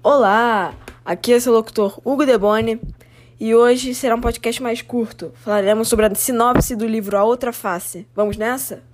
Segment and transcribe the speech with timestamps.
[0.00, 2.80] Olá, aqui é seu locutor Hugo Deboni
[3.38, 5.32] e hoje será um podcast mais curto.
[5.34, 8.06] Falaremos sobre a sinopse do livro A Outra Face.
[8.14, 8.84] Vamos nessa?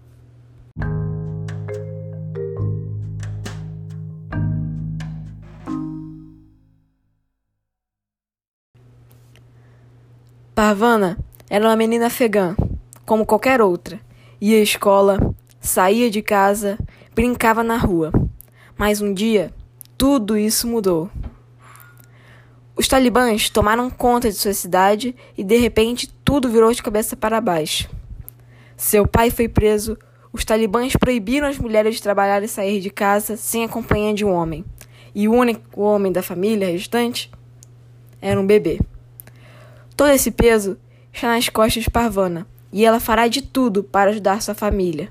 [10.55, 11.19] Parvana
[11.51, 12.57] era uma menina afegã,
[13.05, 14.01] como qualquer outra.
[14.41, 15.19] Ia à escola,
[15.61, 16.79] saía de casa,
[17.15, 18.11] brincava na rua.
[18.79, 19.53] Mas um dia,
[19.97, 21.11] tudo isso mudou.
[22.77, 27.41] Os talibãs tomaram conta de sua cidade e de repente tudo virou de cabeça para
[27.41, 27.89] baixo.
[28.77, 29.97] Seu pai foi preso,
[30.33, 34.25] os talibãs proibiram as mulheres de trabalhar e sair de casa sem a companhia de
[34.25, 34.65] um homem.
[35.15, 37.31] E o único homem da família restante
[38.21, 38.81] era um bebê.
[39.97, 40.77] Todo esse peso
[41.13, 45.09] está nas costas de Parvana e ela fará de tudo para ajudar sua família.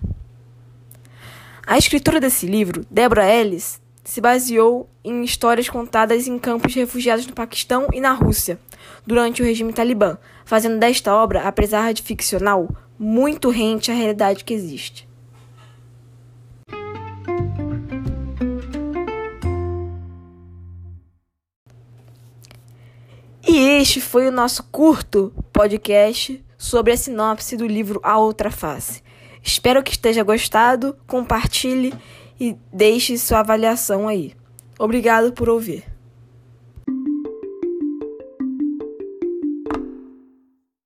[1.65, 7.25] A escritora desse livro, Deborah Ellis, se baseou em histórias contadas em campos de refugiados
[7.25, 8.59] no Paquistão e na Rússia,
[9.05, 12.67] durante o regime talibã, fazendo desta obra, apesar de ficcional,
[12.99, 15.07] muito rente à realidade que existe.
[23.47, 29.03] E este foi o nosso curto podcast sobre a sinopse do livro A Outra Face.
[29.43, 31.93] Espero que esteja gostado, compartilhe
[32.39, 34.33] e deixe sua avaliação aí.
[34.79, 35.92] Obrigado por ouvir.